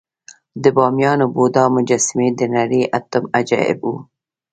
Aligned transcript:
د 0.63 0.65
بامیانو 0.75 1.25
بودا 1.35 1.63
مجسمې 1.75 2.27
د 2.39 2.41
نړۍ 2.55 2.81
اتم 2.97 3.23
عجایب 3.37 3.79
وو 3.83 3.95